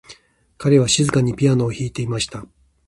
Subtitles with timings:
[0.57, 2.47] 彼は静かにピアノを弾いていました。